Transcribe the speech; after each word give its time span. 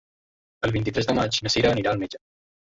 El 0.67 0.73
vint-i-tres 0.77 1.09
de 1.11 1.17
maig 1.21 1.39
na 1.49 1.53
Cira 1.59 1.73
anirà 1.77 1.95
al 1.95 2.05
metge. 2.05 2.25